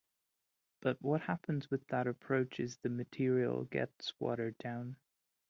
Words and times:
But 0.81 0.99
what 0.99 1.21
happens 1.21 1.69
with 1.69 1.85
that 1.89 2.07
approach 2.07 2.59
is 2.59 2.77
the 2.77 2.89
material 2.89 3.65
gets 3.65 4.19
watered 4.19 4.57
down. 4.57 4.95